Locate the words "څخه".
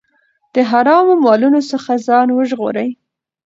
1.71-1.91